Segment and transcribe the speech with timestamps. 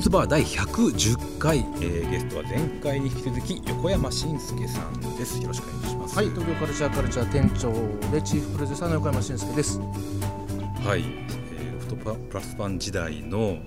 [0.00, 5.38] ズンズバー第110回、えー、ゲストは前回に引き続き横山慎介さんです。
[5.42, 6.16] よろしくお願いします。
[6.16, 7.70] はい東京カルチャーカルチャー店長
[8.10, 9.78] でチーフプロデューサーの横山慎介です。
[9.78, 13.58] はい、えー、フトプラスパン時代の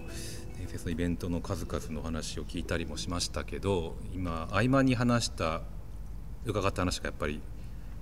[0.57, 5.61] 伝説のイベントの数々の話を聞いたりもしましたけど今合間に話した
[6.45, 7.43] 伺った話がやっぱり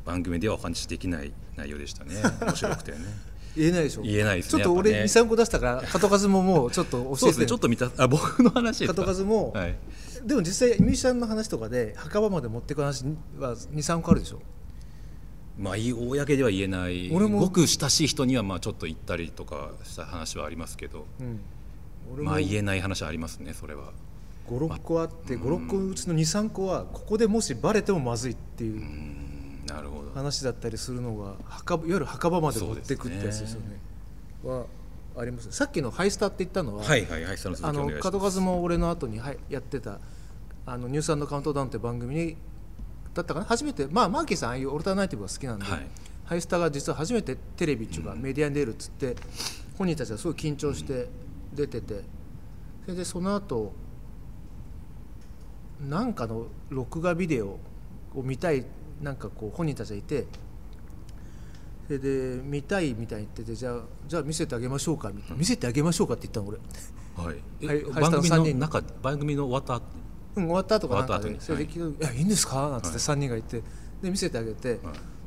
[0.06, 2.16] 番組ではお話しできない内容でしたね。
[2.40, 4.02] 面白くてね言えないでしょ。
[4.02, 5.12] 言えないですねちょっと俺やっぱね。
[5.12, 7.18] 23個出したから門数ももうちょっと教えて。
[7.18, 9.76] そうですねちょっと見たあ僕の話ですか門数も、はい。
[10.26, 13.06] でも実際ミュージシャンの話とかで墓場まで持っていく話
[13.38, 14.40] は23個あるでしょ。
[15.58, 17.12] まあいい公では言えない。
[17.14, 21.06] 俺もごく親しい人にはまあちょっと言ったりとかした話はありますけど。
[21.20, 22.24] うん。
[22.24, 23.92] まあ言えない話はありますねそれは。
[24.48, 28.76] 56個あって56個のうちの23個はここでもしバレてもまずいっていう。
[28.78, 29.21] うん
[29.74, 30.12] なるほど。
[30.14, 33.80] 話だったりするのが墓場いわゆる墓場まで持っていくってやつですよね。
[34.44, 34.66] は
[35.18, 40.00] ありますさっきのハイスタって言ったのは、はいはいはいその続あの門数も俺の後にはいやってた
[40.66, 42.38] あのニュースカウントダウンって番組に
[43.14, 43.46] だったかな？
[43.46, 45.88] 初めてまあマーキーさんああいうオルタナティブが好きなんで、はい。
[46.26, 49.18] ハイスタが実は初めてテレビっていうか、メディアに出るっつって
[49.78, 51.10] 本人たちはすごい緊張して
[51.54, 52.04] 出てて
[52.86, 53.74] それでその後
[55.90, 57.60] なんかの録画ビデオ
[58.16, 58.64] を見たい
[59.02, 60.26] なんかこう本人たちがいて
[61.88, 65.38] それで見たいみたいに言っててじゃあじゃあ見せてあげましょうかみたいな。
[65.38, 66.58] 見せてあげましょうかって言ったの俺。
[67.28, 67.44] はい。
[67.62, 67.84] えはい。
[67.84, 67.94] はい。
[68.02, 69.84] 番組下の番組の終わった後
[70.38, 71.42] うん、終わった後かなんかで。
[71.42, 72.08] それで聞いて「い。
[72.08, 72.98] やいいんですか?」なんつってはい。
[72.98, 73.62] 3人がいて。
[74.02, 74.70] で見せてあげて。
[74.70, 74.80] はい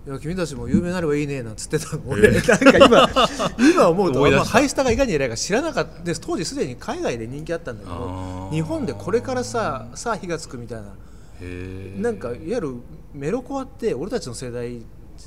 [0.06, 2.30] 「いや君たちも有名になればいいね」なんつってたの俺。
[2.30, 3.08] なんか今
[3.72, 6.02] 今思うとまあハイスタがいかに偉いか知らなかった。
[6.02, 10.89] で当時すでに海外で人気あったんだけど日本でこれからささあ火がつくみたいな
[11.98, 12.74] なんかいわゆる
[13.12, 14.83] メロコアって俺たちの世代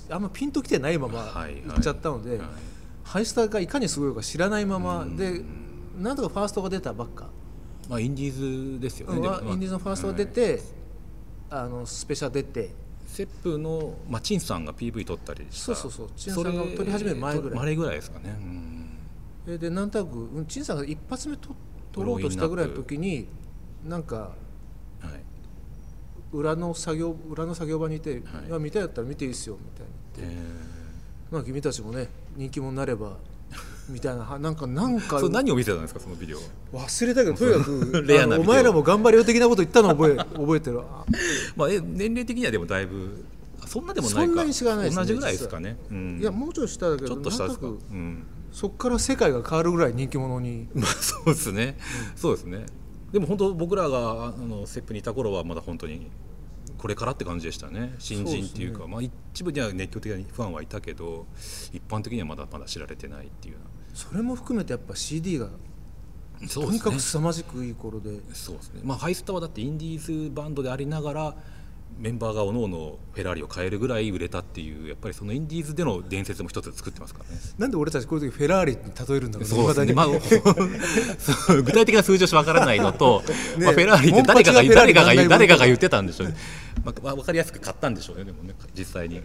[0.09, 2.47] あんまピンときてないままはい行っちゃったので、はい。
[3.03, 5.41] ハイスタがいかにすごいか知らないままで
[5.97, 7.29] なんとかファーストが出たばっか。
[7.89, 9.41] まあインディーズですよねまあ。
[9.41, 10.61] インディーズのファーストが出て、
[11.49, 12.69] あのスペシャル出て。
[13.07, 15.65] セップの、まあ、陳さんが PV 撮ったりした。
[15.67, 16.09] そうそうそう。
[16.15, 17.59] 陳さんが撮り始める前ぐらい。
[17.59, 19.57] それぐらいですかね、うん。
[19.57, 21.55] でなんとなくうん陳さんが一発目と
[21.93, 23.27] 撮ろうとしたぐらいの時に
[23.85, 24.46] なんかはい
[26.33, 28.21] 裏の作業裏の作業場にいて
[28.51, 28.59] 「はい。
[28.59, 30.45] 見たいだったら見ていいっすよ」みたいに言ってえ
[31.31, 33.17] 「まあ君たちもね人気者になれば」
[33.89, 36.39] みたいなはなんかなんか何を見せたんですかそのビデオ
[36.73, 40.81] 忘れたけど とにかく レアなお前らも頑張れよ的なこと言ったのを覚え覚えてる。
[40.81, 41.05] あ
[41.55, 43.23] まあえ年齢的にはでもだいぶ
[43.65, 44.21] そんなでもないか。
[44.25, 46.19] そんなに違わないですね同じぐらいですかね、うん。
[46.21, 47.67] いやもうちょい下だけどちょっと下ですか？
[47.67, 48.23] うん。
[48.51, 50.67] そっから世界が変わるぐらい人気者に。
[50.73, 51.77] まあそうですね、
[52.15, 52.65] そうですね
[53.11, 56.09] でも本当僕らがあのセップにいた頃はまだ本当に
[56.77, 57.95] これからって感じでしたね。
[57.97, 61.25] 新人っていうかそうまあ、一部には熱狂的なファンはいたけど
[61.71, 63.59] 一般的にはまだまだ知られてないっていうよ
[63.93, 65.49] それも含めてやっぱ CD が
[66.53, 68.19] とにかく凄まじくいい頃で。
[68.33, 68.81] そうですね。
[68.83, 71.35] まあハイスタはだってインディーズバンドでありながら
[71.99, 77.41] メンバーがおのおのフェラーリを変えるぐらい売れたっていうやっぱりそのインディーズでの伝説も一つ作ってますからね。
[77.57, 83.23] なんで俺たちこういう時フェラーリに例えるんだろうそうですね、まあ、具体的な数字はわからないのと、
[83.57, 83.65] ね。
[83.65, 86.35] まあ、フェラーリって誰かが誰かが誰かが言ってたんでしょうね、
[86.85, 89.21] まあ、分かりやすく買ったんでしょうねでもね実際に、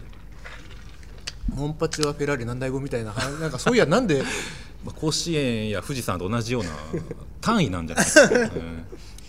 [1.55, 4.23] モンパチはフェラーリ何台分みたいな話なんかそういやなんで。
[4.83, 6.69] まあ、甲子園や富士山と同じような
[7.39, 8.85] 単位なんじゃないですか、う ん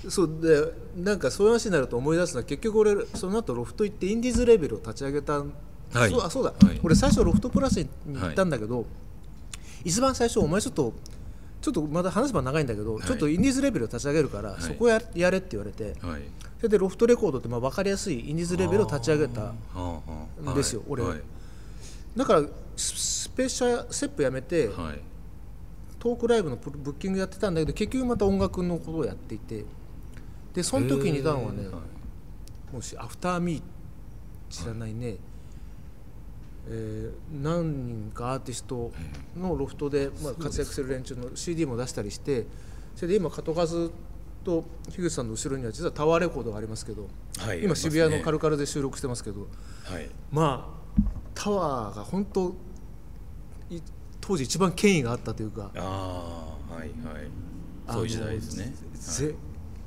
[0.09, 5.47] そうでなんかそういう話になると思い出すのは結局俺その後ロフト行ってインディーズレベルを立ち上げた、は
[6.06, 6.10] い。
[6.10, 6.81] そうあそうだ、はい。
[6.82, 8.84] 俺最初ロフトプラスに行ったんだけど、
[9.84, 10.92] 一番最初お前ちょっと
[11.60, 13.03] ちょっとまだ話せば長いんだけど、い。
[13.03, 14.60] ちょっとインディーズレベルを立ち上げるから、い。
[14.60, 16.22] そこややれって言われて、はい。
[16.59, 21.15] それでロフトレコードってまあ分かりやすいインディーズレベルを立ち上げたんですよ俺は。
[21.15, 21.21] い。
[22.16, 22.42] だから
[22.76, 25.00] ススペシャセップやめて、はい。
[25.98, 29.65] トークライブのプブッキングやってたんだけど結局また音楽のことをやっていて
[30.54, 31.65] でその時にいたのはね、
[32.72, 33.62] もしアフターミー
[34.48, 35.16] 知らないね、
[36.68, 38.92] えー何人かアーティスト
[39.36, 42.47] のロフトで、まあ、活躍する連中の CD も出したりして
[42.95, 43.91] それで今門数
[44.45, 47.09] と樋口さんの後ろには実はタワーレコードがありますけど、
[47.39, 49.48] はい今渋谷のカルルカルで収録してますけど
[49.84, 50.09] はい。
[50.30, 51.01] まあ
[51.34, 52.54] タワーが本当
[53.71, 53.80] い
[54.21, 57.28] 当時一番権威があったというかああはいはい。
[57.91, 58.72] そういう時代ですね。
[58.95, 59.34] ぜ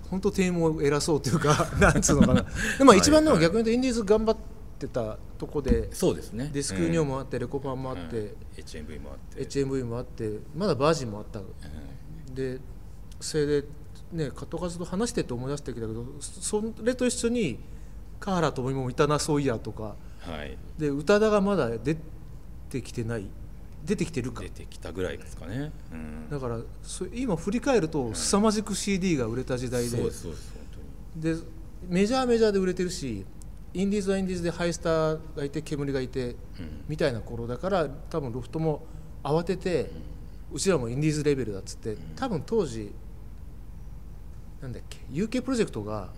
[0.09, 2.45] 本当店員も偉そうというか なんつうのかな。
[2.77, 4.37] でも一番でもはい逆に言うとインディーズ頑張っ
[4.79, 6.49] てたとこでそうですね。
[6.53, 8.35] ディスクユニオンもあってレコパンもあって、うん。
[8.57, 11.39] HMV もあって、HMV もあってまだバージンもあった。
[11.39, 12.35] うん。
[12.35, 12.59] で
[13.19, 13.67] それで
[14.11, 17.59] ねカトカズと話してて思い出してきたけどそれと一緒に
[18.19, 19.95] 華原朋美もいたなそういやとか。
[20.19, 20.57] はい。
[20.77, 21.97] で宇多田がまだ出
[22.69, 23.27] てきてない
[23.87, 24.43] 出てきてるか。
[24.43, 29.89] 出てきたぐらいですかね、うん、だからそ今振り返ると凄まじく CD が売れた時代で。
[29.89, 30.33] そうですそう
[31.15, 31.35] で
[31.89, 33.25] メジャーメジャーで売れてるし
[33.73, 36.83] インディーズはインディーズでハイスターがいて煙がいてうん。
[36.87, 38.83] みたいな頃だから多分ロフトも
[39.23, 39.89] 慌てて
[40.51, 42.91] うちらもインディーズレベルだっつって多分当時
[44.61, 46.09] なんだっけ UK プロジェクトが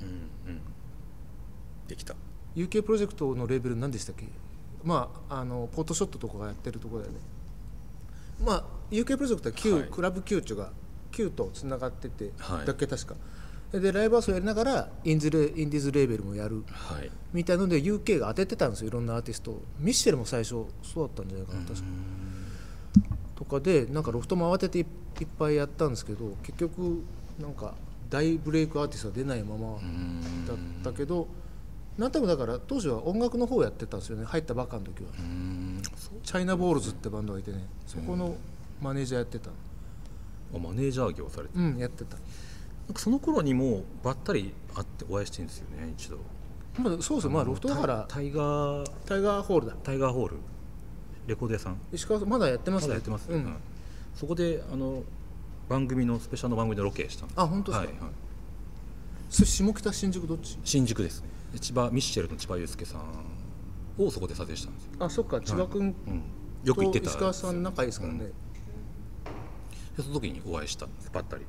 [1.88, 2.16] できた。
[2.56, 4.26] UK プロジェクトのレベル何でしたっけ？
[4.84, 7.20] まああのポートショットとかがやってるところだよね
[8.44, 9.84] まあ UK プロジェクトは Q、はい。
[9.84, 10.72] クラブ Q っていうか
[11.12, 12.66] Q とつながってて、はい。
[12.66, 13.16] だっけ確か。
[13.72, 16.64] でライブハウスをやりながらインズレインディーズレーベルもやる。
[16.72, 17.08] はい。
[17.08, 18.88] いみたいので UK が当ててたんですよ。
[18.88, 19.62] いろんなアーティストを。
[19.80, 21.84] ミッシェルも最初そうだったんじゃないかな確か。
[23.36, 27.04] とかでなんかロフトも慌てていいっぱいやったんですけど結局
[27.40, 27.76] なんか
[28.10, 30.46] 大ブレイクアーティストは出ないままうん。
[30.48, 31.28] だったけど
[32.00, 34.26] なんとなくだから当時は音楽の方をやってたんですよね。
[34.26, 35.10] 入ったばっかの時は。
[36.24, 37.68] チャイナボールズってバンドがいてね。
[37.86, 38.36] そこの
[38.82, 39.50] マネージャーやってた。
[39.50, 42.16] あマネージャー業されてうんやってた。
[42.16, 42.22] な
[42.92, 46.18] んかその頃にもばったり会ってお会いしてるんですよね一度。
[46.78, 47.32] まあそうですよ。
[47.32, 48.06] まあロフトだから。
[48.08, 49.76] タイガータイガーホールだ。
[49.84, 50.38] タイガーホール。
[51.28, 51.82] レコード屋さん。
[51.92, 53.44] 石川さんまだやってまねますだやってます、うん。
[53.44, 53.54] はい。
[54.16, 55.04] そこであの
[55.68, 57.88] 番組のスペシャルの番組でロケしたあ本当ですか。
[57.88, 58.12] はいはい、
[59.30, 60.58] それ下北新宿どっち？
[60.64, 61.28] 新宿ですね。
[61.28, 66.24] で千葉ミッシェルの千葉雄介さんをそこで撮影したんですよ、あそっか千葉君うん、
[66.64, 68.26] よく行ってたと石川さん仲いいですからね、
[69.98, 71.10] でその時にお会いしたんです。
[71.12, 71.46] ばったり。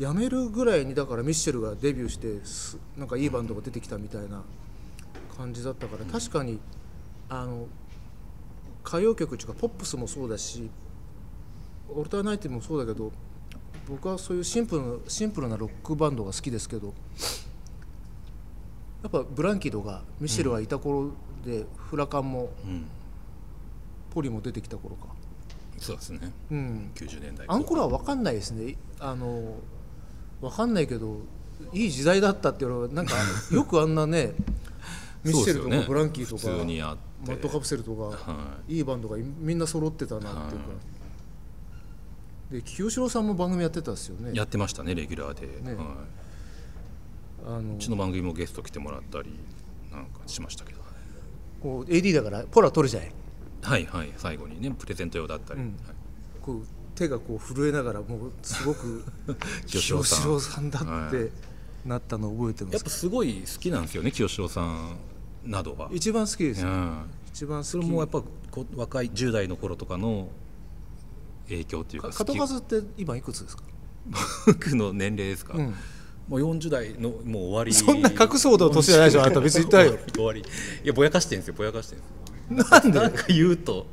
[0.00, 4.42] 辞めるぐらいにだからミッシェルがデビューしてすなんかいいバンドが出てきたみたいな
[5.36, 6.58] 感じだったから確かに
[7.28, 7.66] あの
[8.82, 10.70] 歌謡曲っていうかポップスもそうだし
[11.90, 13.12] オルタナイティブもそうだけど
[13.90, 16.94] 僕はそういうシンプルなシンプルなロックバンドが好きですけど
[19.02, 21.10] やっぱブランキーとかミッシェルがいた頃
[21.44, 22.86] で、フラカンもうん。
[24.10, 25.06] ポリも出てきた頃か、
[25.78, 26.32] そうですね。
[26.50, 27.46] うん、90年代。
[27.48, 28.76] あの頃は分かんないですね。
[28.98, 29.54] あの
[30.40, 31.20] 分かんないけど
[31.72, 33.14] いい時代だったっていうのはなんか
[33.52, 34.34] よくあんなね
[35.24, 37.10] ミッシェルとかブランキーとか、普通にあって。
[37.26, 38.16] マットカプセルとか、は
[38.66, 38.78] い。
[38.78, 40.66] いバンドがみんな揃ってたなっていうか、
[42.50, 44.30] で清志郎さんも番組やってたんですよね。
[44.34, 45.74] やってましたねレギュラーで、ね。
[45.74, 45.86] はい、
[47.46, 49.38] あのうちの番組もゲスト来てもらったり
[49.90, 50.80] なんかしましたけど。
[51.60, 53.12] こう AD だからポラ取るじゃない？
[53.62, 55.66] はいはい最後にねプレゼント用だったり、うん。
[55.66, 55.94] はい。
[56.40, 59.04] こう手がこう震えながらもうすごく
[59.66, 61.30] 清清志郎さんだってはい
[61.86, 62.74] なったのを覚えてます。
[62.74, 64.96] やっぱすごい好きなんですよね清志郎さん
[65.44, 66.68] などは、一番好きですよ。
[66.68, 70.28] うん、一番それもやっぱこ若い10代の頃とかの
[71.48, 73.62] 影響っていうかか門数って今いくつですか、
[74.46, 75.74] 僕の年齢ですか、うん、
[76.30, 77.74] もう40代のもう終わり。
[77.74, 79.22] そんな隠すほど年じゃないでしょ。
[79.22, 79.98] あなた別に言ったよ。
[80.14, 80.40] 終わり。
[80.40, 80.44] い
[80.84, 82.02] やぼやかしてるんですよぼやかしてる
[82.54, 82.80] んですよ。
[82.80, 83.00] なんで？
[83.00, 83.84] なんか言うと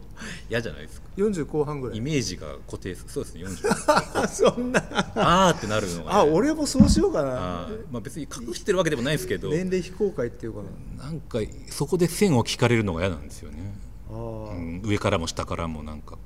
[0.47, 1.07] 嫌じゃないですか。
[1.17, 1.97] 40後半ぐらい。
[1.97, 4.83] イメージが固定そうですね40 そんな。
[5.15, 7.63] あーってなるのが、ね、あ俺もそうしようかな。
[7.63, 9.49] あーまあ別に隠してるわけでもないですけど。
[9.49, 10.59] 年齢非公開っていうか
[10.97, 11.05] な。
[11.05, 11.39] なんか
[11.71, 13.73] そこで線を聞かれるのが嫌なんですよね、
[14.11, 16.19] あー、うん、上からも下からもなんかこ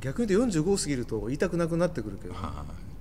[0.00, 2.32] 逆に言うと45過ぎると言いたくなくなってくるけど。
[2.32, 2.95] うはい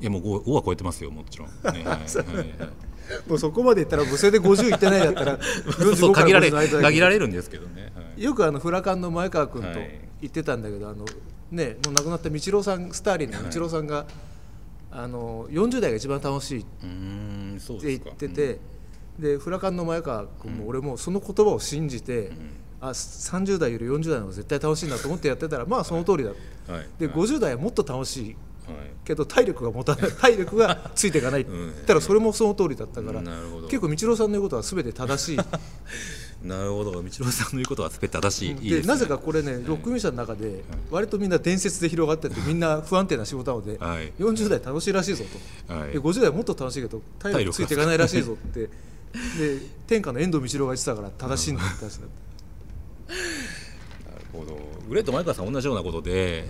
[0.00, 3.28] いやもう 5, 5は超えてますよもちろん、 ねはいはいはい。
[3.28, 8.22] もうそこまでいったらもうそれで50いってないだったら45からそう 限られ50の間だ限られるんですけどね、はい。
[8.22, 10.00] よくあのフラカンの前川君とはい。
[10.20, 11.04] 言ってたんだけど、あの
[11.50, 14.06] ねもう亡くなった道郎さんスターリンの道郎さんが、
[14.90, 16.68] あの40代が一番楽しいって
[17.82, 18.58] 言ってて、
[19.18, 22.32] でフラカンの前川君も俺もその言葉を信じて、
[22.80, 26.86] あ30代より40代の方が絶対楽しいなと思ってやってたらまあその通りだ、うんはい。
[26.98, 27.16] ではい。
[27.16, 28.36] 50代はもっと楽しいはい
[29.04, 31.42] けど体力が持たない 体力がついていかない。
[31.42, 33.20] って言ったらそれもその通りだったから、
[33.68, 35.38] 結構道郎さんの言うことは全て正しい。
[36.46, 36.92] なるほど。
[36.92, 38.86] 道郎さんの言うことは全て正しい,、でね。
[38.86, 44.12] なぜかこれねロックミュージシャンの中で割とみんな伝説で広がっててみんな不安定な仕事なので、はい。
[44.18, 45.24] 40代楽しいらしいぞ
[45.66, 45.92] と、はい。
[45.92, 48.60] で50代はもっと楽しいけど体力ついていかないらしいぞって。
[48.60, 48.68] で
[49.86, 51.84] 天下の遠藤道郎が言ってたから正しいんだって。
[51.84, 52.08] 話だっ
[53.06, 53.12] た
[54.12, 54.58] なるほど。
[54.88, 56.44] グレート前川さん同じようなことでえ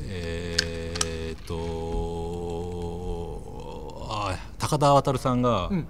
[4.68, 5.86] 高田渉さんが、ん。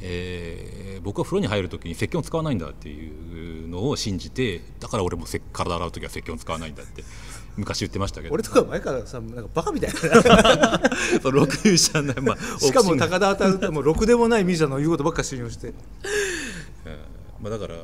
[0.00, 7.04] えー僕は風呂に入るときに石鹸を使わないんだっていうのを信じてだから俺もせ体洗うときは石鹸を使わないんだって
[7.56, 8.34] 昔言ってましたけど。
[8.34, 9.96] 俺とか前からさなんかバカみたいな。
[11.22, 15.68] そのロックミュージシャンの、まあ、 しかも高田当たるってもうろくでもないミュージシャンの言うことばっか信用して。
[15.68, 15.74] うん
[17.40, 17.76] まあ、だから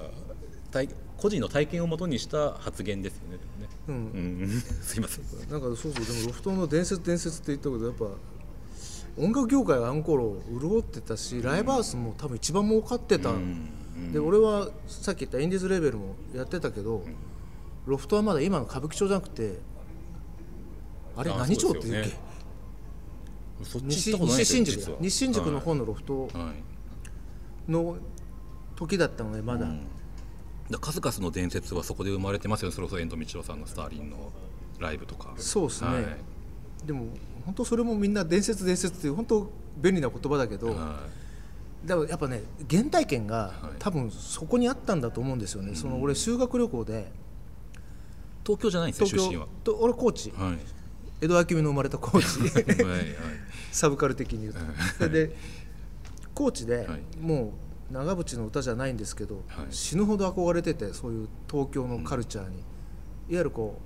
[0.72, 3.36] 体個人の体験をもとにした発言ですよね。
[3.36, 3.68] ね。
[3.88, 3.94] うん。
[3.94, 4.50] うん、
[4.82, 5.50] すいません。
[5.50, 8.06] なんかそうそうでもロフトの伝説伝説って言ったけどやっぱ
[9.18, 13.68] 音楽業界はあの頃潤ってたしライブハウスも多分一番儲かってた、うん
[14.10, 17.04] で俺はさっき言ったインディーズレベルもやってたけど、
[17.86, 19.58] ロフトはまだ今の歌舞伎町じゃなくて
[21.14, 22.18] あれあ何町って言うっけ、
[23.84, 24.12] 西
[24.44, 26.28] 新宿西新宿の方のロフト
[27.68, 27.96] の
[28.74, 29.86] 時だったのでまだ、うん。
[30.70, 32.74] だ数々の伝説はそこで生まれてますよね。
[32.74, 34.32] それこそ遠藤道夫さんのスターリンの
[34.78, 35.34] ライブとか。
[35.36, 36.04] そうですね、はい。
[36.86, 37.06] でも
[37.44, 41.00] 本当それもみんな伝説伝説っていう本当便利な言葉だけど、は
[41.84, 43.76] だからやっぱね原体験がはい。
[43.78, 47.04] 多分そこにあったんだと思うんですよね、その俺修学旅行でい
[48.44, 49.46] 東京じゃないんです東よ出身は。
[49.46, 50.30] 京と俺高知。
[50.30, 50.58] はい。
[51.20, 52.24] 江戸明美の生まれた高知。
[52.40, 52.64] はい。
[52.64, 53.06] はい。
[53.70, 54.54] サブカル的に言う
[54.98, 55.08] と。
[55.08, 55.36] で
[56.34, 57.00] 高知ではい。
[57.20, 57.52] も
[57.90, 59.66] う長渕の歌じゃないんですけど、はい。
[59.70, 62.64] 死ぬほど憧れててそういう東京のカルチャーに、いわ
[63.28, 63.78] ゆるこ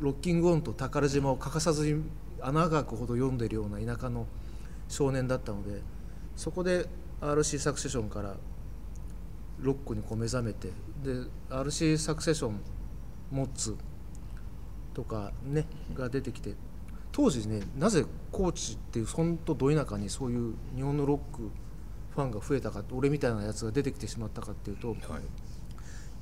[0.00, 2.02] うロッキングオンと宝島を欠かさずに
[2.42, 4.26] 穴が開くほど読んでるような田舎の
[4.88, 5.82] 少年だったので
[6.36, 6.86] そこで
[7.20, 8.36] RC サクセションから
[9.60, 10.68] ロックにこう目覚めて
[11.02, 12.60] で RC サクセション
[13.30, 13.76] モッズ
[14.94, 16.54] とかねが出てきて
[17.12, 21.50] 当時ねなぜ高知っていう本当ど田舎にそういう日本のロック
[22.14, 24.96] ファンが増えたかって俺みたいなやつが出てきてしまったかっていうとはい。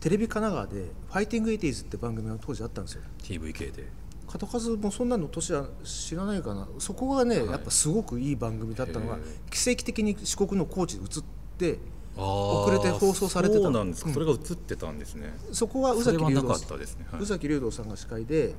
[0.01, 3.03] テレビ神奈川で「ファイティング・エイティーズ」って番組が当時あったんですよ。
[3.19, 3.89] TVK で
[4.31, 6.69] 片数もそんなの年は知らないかな。
[6.79, 7.47] そこがね、はい。
[7.49, 9.19] やっぱすごくいい番組だったのがへ
[9.51, 11.25] 奇跡的に四国の高知で映っ
[11.57, 11.79] て
[12.17, 13.71] 遅遅れて放送されてた。
[13.71, 14.15] んですか、うん。
[14.15, 15.35] それが映ってたんですね。
[15.53, 17.23] そこは宇崎竜童それはなかったですね、はい。
[17.23, 18.55] 宇崎さんが司会で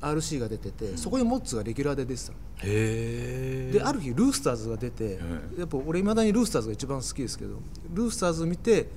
[0.00, 2.38] RC が出てて、そこにモッツがレギュラーで出てたの。
[2.64, 5.16] へえである日ルースターズが出て、はい。
[5.60, 7.60] やっぱ俺いまだにルースターズが一番好きですけど
[7.92, 8.88] ルースターズ見て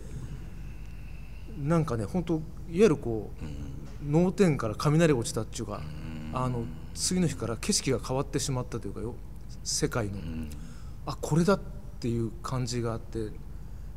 [1.62, 3.46] なんかね本当いわゆるこう、
[4.10, 5.82] 脳天から雷が落ちたっていうか、
[6.36, 9.15] あの次の日から景色が変わってしまったというかよ
[9.63, 10.13] 世界の、
[11.06, 11.60] あこれだっ
[12.00, 13.30] ていう感じがあって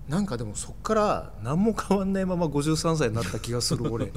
[0.09, 4.13] なんかでもそっから何も変わんないまま53歳になった気がする 俺。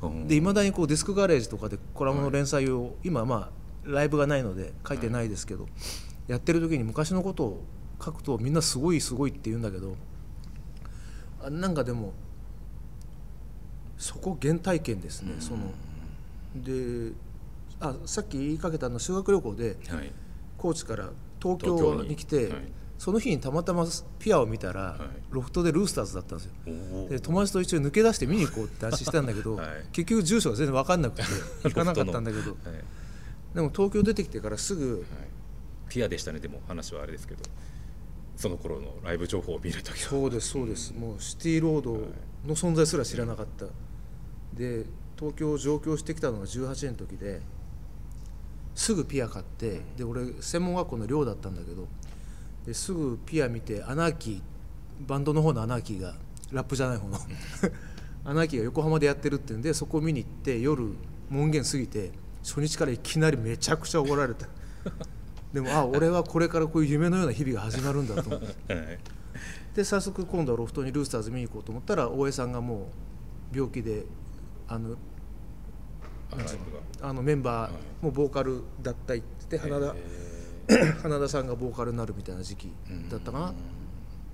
[0.00, 0.28] うん。
[0.28, 3.50] でいまだにこうディスクガレージとかでコラムの連載を、今ま
[3.84, 5.66] あライブがないので書いてないですけど、
[6.28, 7.64] やってる時に昔のことを
[8.02, 9.96] 書くとみんなすごいすごいって言うんだけど
[11.42, 12.12] あなんかでも
[13.96, 15.72] そこ原体験ですね、その
[16.54, 17.12] で
[17.80, 20.12] あさっき言いかけたの修学旅行ではい。
[20.56, 22.72] 高知から東京にに来てはい。
[22.98, 23.86] その日にたまたま
[24.18, 24.98] ピアを見たら、はい。
[25.30, 27.08] ロフトでルースターズだったんですよ。
[27.08, 29.68] で友達と一緒に抜け出して見に行こうって話したんだけど、はい。
[29.92, 31.22] 結局住所が全然分かんなくて
[31.62, 32.58] 行かなかったんだけどはい。
[33.54, 35.04] でも東京出てきてからすぐはい。
[35.88, 37.42] ピアでしたねでも話はあれですけど
[38.36, 40.10] その頃のライブ情報を見るときは。
[40.10, 40.92] そうですそうです。
[40.92, 41.92] もうシティロード
[42.46, 43.66] の存在すら知らなかった。
[44.54, 44.86] で
[45.18, 47.40] 東京を上京してきたのが18年の時で
[48.74, 51.88] すぐピア買ってで俺専門学校の寮だったんだけど
[52.64, 54.40] ですぐピア見てアナーキー
[55.06, 56.14] バンドの方のアナーキーが
[56.52, 57.18] ラップじゃない方の
[58.24, 60.94] アナーキーが横浜でやってるっていうんでそこを見に行って夜
[61.28, 62.12] 門限過ぎて
[62.44, 64.46] 初日からいきなりめちゃくちゃ怒られた
[65.52, 68.46] でもあ俺はこれからこういう夢のような日々が始まるんだと思って。
[68.74, 68.98] はい。
[69.74, 72.90] で早速今度はロフトにルースターズ見に行こうと思ったら大江さんがも
[73.52, 74.04] う病気で
[74.68, 74.96] あの
[77.00, 79.94] あのメンバはいーもボーカル脱退って花田、
[80.68, 83.54] え 花田さんがボーカルになるみたいな時期ーだったかな、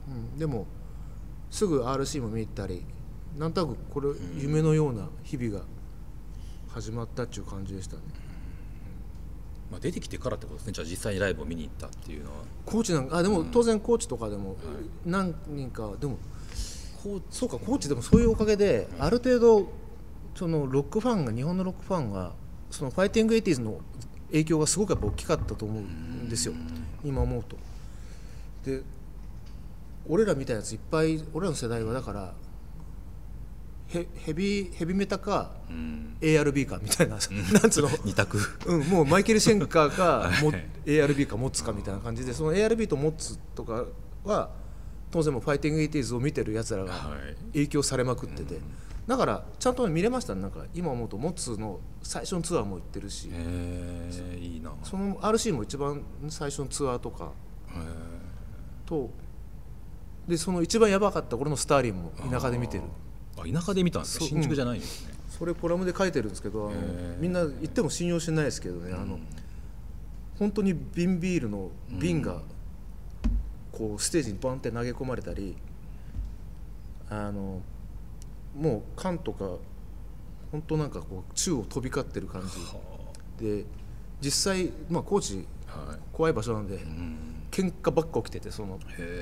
[0.08, 0.66] うん、でも
[1.50, 2.84] すぐ RC も見に行ったり
[3.38, 5.64] なんとなくこれ夢のような日々が
[6.68, 8.02] 始まったっていう感じでしたね。
[9.70, 10.72] まあ、出てきてからってことですね。
[10.72, 12.36] じゃあ実際にライブを見に行ったっていうのは。
[12.66, 14.56] コーチなんかあでも当然コーチとかでも
[15.04, 16.18] 何人かでも
[17.30, 19.68] そうかコーチでもそういうおかげである程度
[20.34, 22.32] そのロックファンが日本のロックファンが
[22.70, 23.80] そのファイティングエイティーズの
[24.28, 26.54] 影響がすごくやっぱ大きかったと思うんですよ。
[27.04, 27.56] 今思うと。
[28.64, 28.82] で
[30.08, 32.34] 俺らみたいなやついっぱい俺らの世代はだから
[33.88, 36.16] ヘヘビヘビメタかうん。
[36.20, 37.12] ARB かみたいな
[37.60, 37.90] なんつうの？
[38.04, 38.38] 二択。
[38.66, 43.84] うん、もうマイケル・シェンカーかも はい ARB かモッツかみたいな感じでその ARB とモッツとか
[44.24, 44.50] は
[45.10, 47.36] 当然もうファイティング・エイティーズを見てるやつらがはい。
[47.52, 48.58] 影響されまくってて、
[49.06, 50.40] だからちゃんと見れましたね。
[50.40, 54.72] なんか今思うとモッズの最初のツアーも行ってるし、えー、いいな。
[54.82, 57.32] その RC も一番最初のツアーとか。
[57.68, 57.78] へ
[58.86, 59.10] と
[60.28, 62.84] でその一番やばかった俺のスターリンも田舎で見てる。
[62.84, 63.04] ー。
[63.36, 66.76] あ田舎で見たんですか新宿じゃないんですね、それコラムで書いてるんですけどあの
[67.18, 69.18] みんな言っても信用しないですけどね、あの
[70.38, 72.42] 本当に瓶ビールの瓶が
[73.72, 75.56] こうステージにバンって投げ込まれたり
[77.10, 77.60] あの
[78.54, 79.50] もう缶とか
[80.52, 82.42] 本当なんかこう宙を飛び交ってる感
[83.38, 83.44] じ。
[83.44, 83.64] で
[84.20, 85.44] 実際まあ高知はい。
[86.12, 87.16] 怖い場所なんでうん。
[87.50, 88.78] 喧嘩ばっか起きててその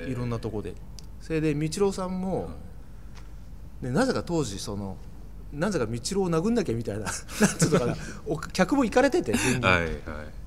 [0.08, 0.74] いろんなとこで。
[1.20, 2.50] それで道郎さんも、
[3.80, 4.96] ね、なぜか当時その
[5.52, 7.96] なぜか道郎を殴んなきゃみたいな なんていうのかな
[8.26, 9.92] お客も行かれてて全員はいはい。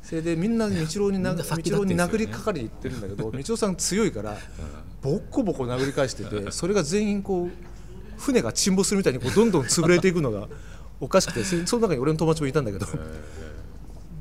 [0.01, 4.38] それでみんな道郎にな道郎に殴りかかりに行ってるんだけど 道郎さん強いから
[5.01, 7.51] ボッコボコ殴り返しててそれが全員こう
[8.17, 10.48] 船が沈没するみたいにこうどんどん潰れていくのが
[11.00, 12.86] おかしくてそその中に俺の友達もいたんだけど。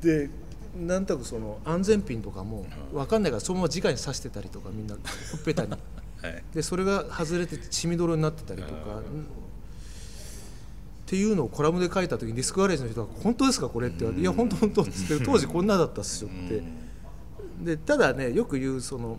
[0.02, 0.28] で
[0.76, 5.00] なんとなくその安全ピンとかも分かんないからそのまま直に刺してたりとかみんなほ
[5.38, 5.70] っぺたに。
[6.20, 6.44] はい。
[6.52, 8.74] でそれが外れて血みどろになってたりとか。
[8.96, 9.26] うん
[11.04, 16.62] っていうのをコラムで書いた時にディスクガレージの人が「本当ですかこれ」って言われて「いや本当本当」っつって当時こんなだったっすよって。
[17.62, 19.18] でただねよく言うその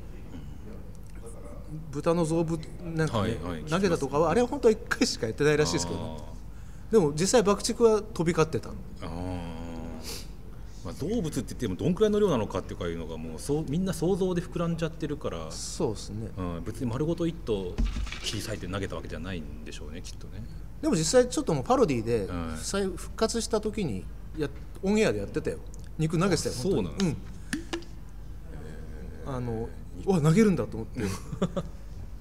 [1.91, 6.17] 豚の臓物なんかね、はいはい投げたとかはあれは本当は1回しかやってないらしいですけどね。
[6.91, 8.69] でも実際爆竹は飛び交ってた
[10.85, 16.29] まあ、動物って言ってもどんくらいの量なのかっていうのがもうそうみんな想像で膨らんじゃってるから、そうですね。
[16.37, 17.73] うん、別に丸ごと一頭
[18.21, 20.43] 切り裂いて投げたわけじゃないんでしょうねきっとね。
[20.83, 22.57] でも実際ちょっともうパロディではい。
[22.57, 24.05] 再復活した時に
[24.37, 24.47] や
[24.83, 25.57] オンエアでやってたよ。
[25.97, 27.05] 肉投げてたよそうなんです。
[27.07, 27.17] うん。
[29.25, 29.69] あのう
[30.05, 31.01] わ投げるんだと思って。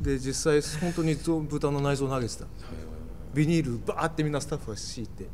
[0.00, 2.46] で実際本当にぞ豚の内臓投げてた。
[3.32, 5.26] ビニールバーってみんなスタッフが敷いて。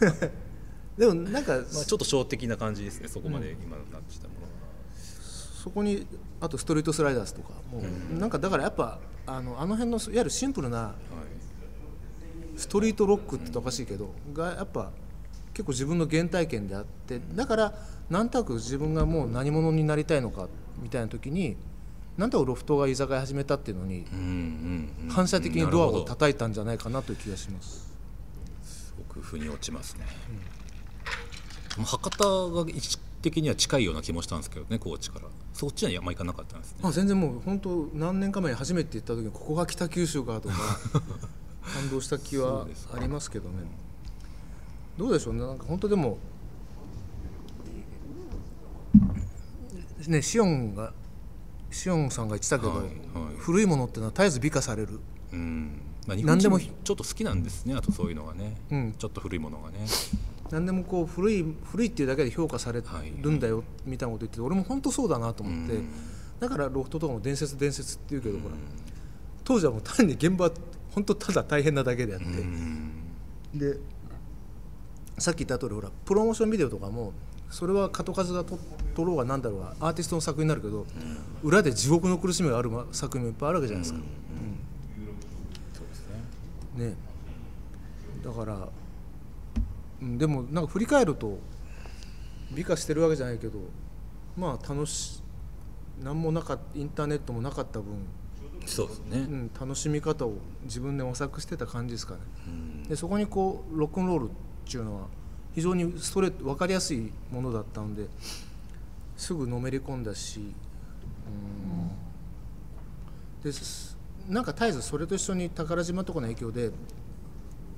[0.98, 4.48] でもなんか、まあ、ちょっと小的な感じですねそこまで今なってきたものは。
[5.62, 6.06] そこに
[6.40, 7.50] あとストリートスライダースとか。
[7.70, 10.94] もう、なんかだからやっぱあのあの辺のいわゆるシンプルなはい。
[12.56, 14.92] ストリートロックって言ったらおかしいけど、がやっぱ
[15.52, 17.74] 結構自分の原体験であってだから
[18.10, 20.48] なんとなく自分がもう何者になりたいのか
[20.84, 21.56] みたいな時に
[22.16, 27.92] なんとなくロフトが居酒屋始めたっていうのにうんうんうん反射的にドアを叩いたんじゃないかなという気がします。
[28.62, 30.06] すごく腑に落ちますね、
[31.74, 35.26] でも博多が位置的には近いような気もしたんですけどね高知から。
[35.52, 36.78] そっちにはあんま行かなかったんですね。
[36.82, 40.54] あ全然もう本当何年か前に初めて行った時にここが北九州かとか
[41.74, 43.56] 感動した気はありますけどね。
[44.96, 45.40] どうでしょうね。
[45.40, 46.18] なんか本当でも
[50.10, 50.92] ねシオンが
[51.70, 52.90] シオンさんが言ってたけど、はいはい。
[53.38, 55.00] 古いものってのは絶えず美化される。
[55.32, 55.80] うん。
[56.06, 58.94] まあ、日何でもちょっと好きなんですねあとそういうのがね、うん。
[58.96, 59.78] ちょっと古いものがね。
[60.50, 62.82] 何でもこう古い古いっていうだけで評価され
[63.20, 65.88] るんだよみたいなこと言ってて俺も本当そうだなと思って、うん。
[66.38, 68.54] だからロフトとかも伝説伝説っていうけど、ほら
[69.42, 70.50] 当時はもう単に現場
[70.94, 72.92] 本当ただ大変なだけであって、うん。
[73.54, 73.78] で
[75.18, 77.12] さっき言った通りほらプロモーションビデオとかも
[77.54, 78.58] それは門数がと
[78.96, 80.84] 撮ろうがなんだろうがアーティストの作品になるけど、
[81.44, 84.00] 裏で地獄の苦しみがあるま作品もいっぱいあるわけじゃないですか。
[85.72, 86.08] そうです
[86.76, 86.96] ねね。
[88.24, 88.68] だから
[90.02, 91.38] うんでもなんか振り返ると
[92.52, 93.60] 美化してるわけじゃないけど
[94.36, 95.22] まあ楽し
[96.02, 98.04] 何もなかインターネットもなかった分、
[98.66, 102.20] そうですね、うん、楽しみ方を自分で模索してた感じですかね。
[102.88, 104.28] でそこにこうロックンロールっ
[104.68, 105.06] ていうのは
[105.54, 108.08] 非常にストレート分かりやすいものだったので
[109.16, 110.42] すぐのめり込んだし、う
[113.40, 113.96] ん、です
[114.28, 116.70] なんか絶えずそれと一緒に宝島とかの影響で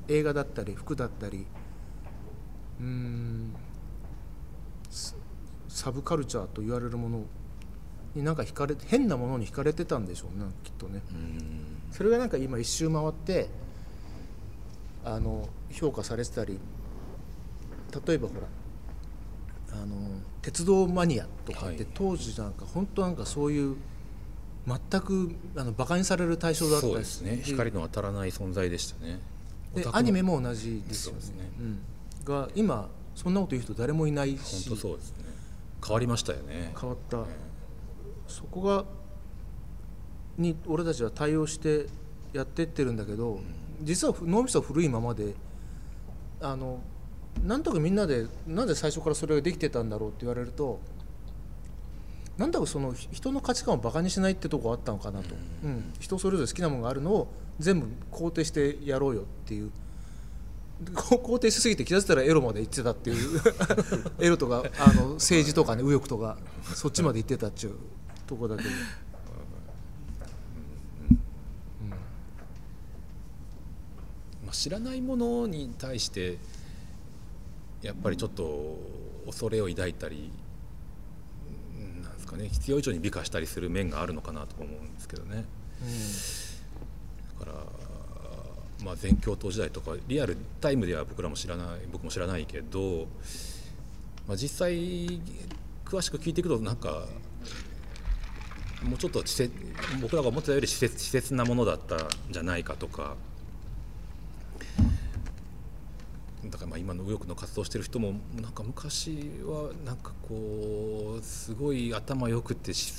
[0.08, 1.46] 映画だったり服だったり
[2.80, 3.54] うん
[4.90, 5.14] サ
[5.68, 7.24] サブカルチャーと言われるもの
[8.14, 11.02] になんか惹かれ変なものに惹かれてたんでしょうねきっとね。
[11.90, 13.48] それがなんか今一周回って
[15.04, 16.58] あの評価されてたり
[18.06, 19.94] 例えばほらあの
[20.42, 21.76] 鉄道マニアとかっはい。
[21.76, 23.76] て当時なんか本当なんかそういう
[24.66, 27.40] 全くあのバカにされる対象だったですね。
[27.42, 29.20] 光の当たらない存在でしたね。
[29.74, 31.20] でアニメも同じですよね。
[31.20, 31.50] ね。
[31.60, 31.78] うん、
[32.24, 34.68] が今そんなこと言う人誰もいないし。
[34.68, 35.24] 本当そうですね。
[35.84, 36.72] 変わりましたよね。
[36.78, 37.24] 変わった。
[38.26, 38.84] そこが
[40.38, 41.86] に俺たちは対応して
[42.32, 43.40] やってってるんだけど
[43.82, 45.34] 実は脳みそは古いままで
[46.40, 46.80] あの
[47.44, 50.80] なんとかみんなでなぜ最初からそれができてたんだろうって言われると
[52.38, 55.92] なんだかそのひ人の価値観をバカにしないってとこあったのかなと、うん。
[55.98, 59.70] 人それぞれ好きなものがあるのを全部肯定してやろうよっていう。
[60.92, 63.40] 肯定しすぎて気が付いたらエロまで行ってたっていう。
[64.20, 66.36] エロとかあの政治とかね右翼とか
[66.74, 67.76] そっちまで行ってたっちゅう
[68.26, 68.68] とこだけど。
[74.44, 76.38] まあ、知らないものに対して
[77.82, 78.78] やっぱりちょっと
[79.26, 80.30] 恐れを抱いたり
[81.78, 85.44] うんなんですかね必要以上に美化したりする面があるのかなと思うんですけどね。
[87.38, 93.06] だから、まあ、全教頭時代とかリアルタイムでは僕らも知らない僕も知らないけど、
[94.26, 95.20] まあ、実際
[95.84, 97.06] 詳しく聞いていくとなんか
[98.82, 99.22] もうちょっと
[100.00, 101.98] 僕らが思ってたより稚拙なものだったん
[102.30, 103.16] じゃないかとか
[106.50, 112.92] だからまあ今の右翼の活動してる人もなんか昔はなんかこうすごい頭良くてし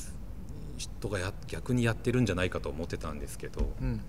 [0.77, 4.01] 人がや逆にやってるんじゃないかと思ってたんですけど、うん。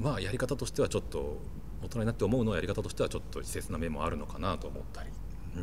[0.00, 1.38] まあやり方としてはちょっと
[1.82, 5.10] 大人になって思うのはやり方としてはちょっと稚拙な面もあるのかなと思ったり、
[5.56, 5.62] うん、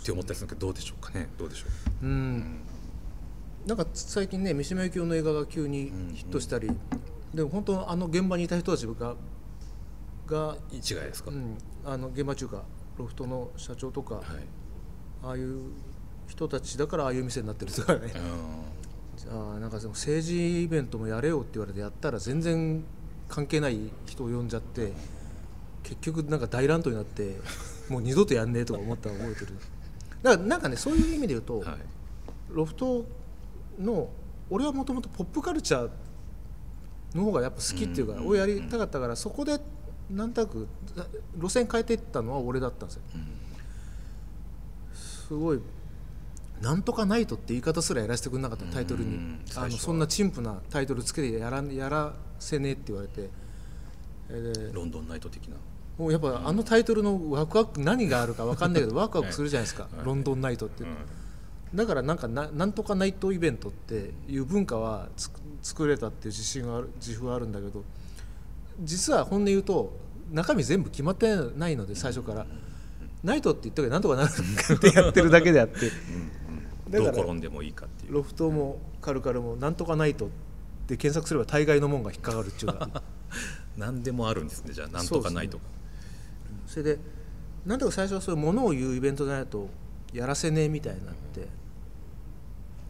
[0.00, 1.28] って思ったりするけどどうでしょうかね。
[1.36, 1.66] どうでしょ
[2.02, 2.06] う。
[2.06, 2.60] うん
[3.68, 6.70] なんか最近ね三島由紀夫の映画が急にヒットしたり、
[7.34, 9.14] でも本当あの現場にいた人たちが
[10.26, 12.62] が、違いですか、うん、あの現場中か
[12.96, 14.24] ロフトの社長とか、はい。
[15.22, 15.60] ああいう
[16.28, 22.82] 人たちだからああいう店になってるとかじゃあなんかでも政治イベントもやれよって言われてやったら全然
[23.28, 24.92] 関係ない人を呼んじゃって
[25.82, 27.36] 結局なんか大乱闘になって
[27.90, 29.46] もう二度とやんねえとか思ったの覚えてる。
[30.22, 31.78] だからなんかねそういう意味で言うと、んはい。
[32.50, 33.04] ロフト
[33.78, 34.08] の
[34.50, 38.26] 俺はもともとポップカルチャーの方がやっぱ好きっていうか、うん。
[38.28, 39.58] をやりたかったからそこで
[40.10, 40.66] なんとなく
[41.36, 43.02] 路線変えていったのは俺だったんですよ。
[44.94, 45.60] すごい
[46.62, 49.40] なんとかナイトって言い方すらやらせてくれなかったタイトルに、うん。
[49.56, 53.30] あのそんな陳腐なタイトルつけてやらやらせねえって言われて。
[54.30, 55.56] えーでロンドンナイト的な。
[55.98, 60.04] もうやっぱあのタイトルのワクワク何があるか分かんないけどワクワクするじゃないですか、はい。
[60.04, 60.90] ロンドンナイトって、うん
[61.74, 65.08] だからなんかななんとかナイトイベントっていう文化は
[65.62, 67.84] 作れたっていう自信がある自負はあるんだけど
[68.82, 69.92] 実は本音言うと
[70.32, 72.46] 中身全部決まってないので最初から。
[73.22, 75.90] ナイトって言ったけどなんとかなるってやってるだけであって。
[76.88, 77.40] うん。
[77.40, 78.14] でもいいかっていう。
[78.14, 80.28] ロフトもカルカルもなんとかナイトっ
[80.86, 83.02] て検索すれば大概のもんが引っかかるっていうか
[83.76, 84.88] 何 でもあるんですねじゃあ。
[84.88, 85.64] なんとかないとか
[86.66, 86.98] それで
[87.66, 89.68] なんとか最初はそういうものを言うイベントじゃないと
[90.12, 91.46] やらせねえみたいになって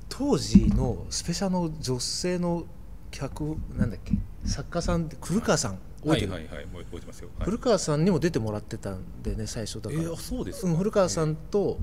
[0.08, 2.64] 当時のスペシャルの女性の
[3.10, 4.12] 客なんだっけ
[4.46, 11.78] 作家さん古川さん覚えてる、はいはいはいもう覚えてますよ、はい、古川さんにも出てもらってたんでね最初だから、えー、あそうですか、うん、古川さんと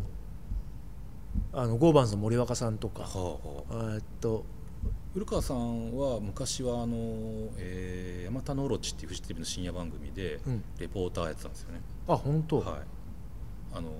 [1.52, 3.04] あのゴーバンズの森若さんとか。
[3.04, 3.93] はあはあ。
[3.95, 4.45] えーっと
[5.13, 6.98] 古川さんは昔はあの、
[7.58, 10.63] えー、山田のオロチっていうフジテレビの深夜番組でうん。
[10.78, 12.65] レポーターやってたんですよね、あ本当、はい。
[13.74, 13.91] あの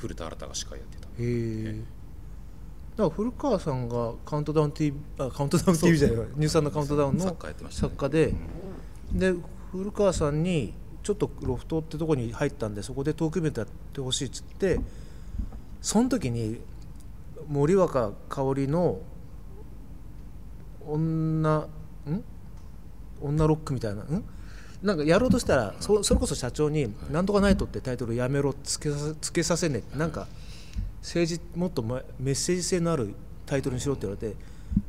[0.00, 1.06] 古田新太が司会やってた。
[1.06, 1.82] へえ
[2.96, 6.26] だから古川さんがカウントダウン TV あカウントダウン TV じゃないわ。
[6.34, 7.90] ニュースのカウントダウンの作家やってましたね。
[7.90, 8.34] 作家で。
[9.12, 9.34] で
[9.72, 14.80] 古川さんにちょっとロフトってとこに入ったんでそこでトークイベントやってほしいっつって
[15.80, 16.60] その時に
[17.48, 19.00] 森若香織の
[20.86, 21.68] 女ん？
[23.20, 24.24] 女ロックみたいな、ん？
[24.82, 30.26] なんかやろうとしたらそそれこそ社長に「なんとかナイト」ってタイトルやめろつけさせつけさせねえなんか
[31.02, 33.14] 政治もっとまメッセージ性のある
[33.46, 34.36] タイトルにしろって言われて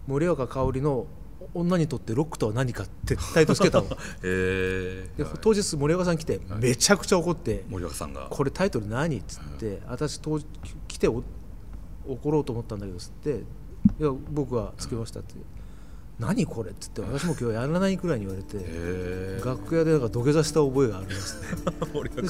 [0.07, 1.07] 森若香織の
[1.53, 3.87] 「女にとってロックとは何か」ってタイトルつけたの。
[4.23, 5.17] えー。
[5.17, 10.45] ではい当日森若さん来てめちゃくちゃ怒って森若さんが「これタイトル何?」っつって私当時
[10.87, 11.23] 来てお
[12.07, 13.43] 怒ろうと思ったんだけどつって
[13.99, 15.35] 「いや僕はつけました」って
[16.21, 18.57] 「何これ?」っつって私も今日やらないくらいに言われて。
[18.63, 19.39] え。
[19.41, 21.47] ー、楽屋でなんか土下座した覚えがありますね。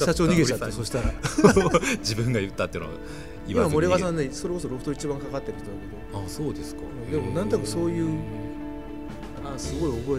[0.04, 1.08] 社長逃げちゃってそしたら。
[1.08, 1.12] ん
[2.00, 2.96] 自分が言ったっていうのは
[3.46, 5.66] 言わずに今森若さんねそれこそロフト一番かかってる人
[6.16, 6.80] だあそうですか。
[7.08, 8.08] けどでもなんとなくそういう
[9.44, 10.18] あすごい覚えてる。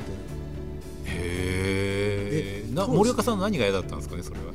[1.05, 2.87] へえ。
[2.87, 4.53] 森若さんの何が嫌だったんですかねそれは？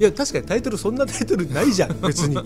[0.00, 2.36] いや確かにタイトルそんなタイトルないじゃん 別に。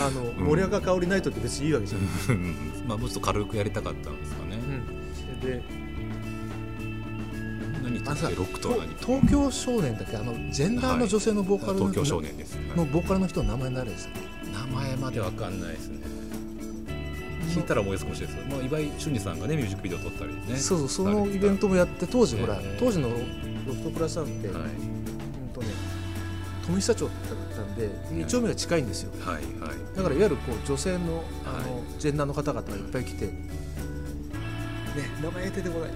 [0.00, 2.00] あの、森若香織ナイトって別にいいわけじゃん、
[2.36, 2.54] うん。
[2.88, 4.47] まあもうちょっと軽くやりたかったんですかね、うん、
[5.52, 5.62] で。
[7.82, 10.16] 何とあさってロックとは何東京少年だっけ？
[10.16, 14.14] あのジェンダーの女性のボーカルの,、東京少年です、のボーカルの人の名前誰ですか
[14.52, 16.06] 名前までわかんないですね。
[17.48, 20.56] 聞いたら思い出すかもしれないですけど、まあ、岩井俊二さんがねミュージックビデオ撮ったりね。
[20.56, 23.14] そうそうそのイベントもやって当時ほら、当時のロ
[23.74, 24.56] フトプラスさんって、はい。
[24.56, 25.68] うんとね
[26.66, 29.12] 富久町だったんで2丁目が近いんですよ。
[29.24, 29.96] はいはい。
[29.96, 33.30] だからいわゆるこう女性のあの、はジェンダーの方々がいっぱい来て、
[34.98, 35.90] ね、名前出てこない、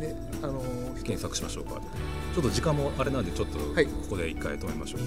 [0.00, 0.62] ねあの
[0.96, 1.80] 検索しましょうか。
[2.34, 3.86] ちょっと時間もあれなんでちょっとはい。
[3.86, 5.00] ここで一回止めましょう、